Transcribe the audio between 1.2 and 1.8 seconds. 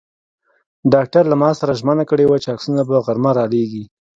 له ما سره